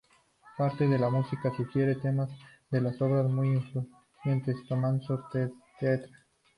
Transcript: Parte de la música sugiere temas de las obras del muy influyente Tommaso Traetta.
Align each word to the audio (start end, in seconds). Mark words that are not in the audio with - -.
Parte 0.57 0.87
de 0.87 0.97
la 0.97 1.11
música 1.11 1.55
sugiere 1.55 1.93
temas 1.93 2.31
de 2.71 2.81
las 2.81 2.99
obras 3.03 3.23
del 3.27 3.35
muy 3.35 3.49
influyente 3.49 4.55
Tommaso 4.67 5.27
Traetta. 5.31 6.09